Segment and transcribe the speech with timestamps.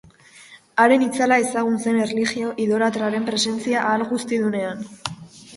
[0.83, 4.83] Haren itzala ezagun zen erlijio idolatraren presentzia ahalguztidunean.